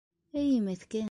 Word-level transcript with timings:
Эй, 0.43 0.55
меҫкен. 0.69 0.99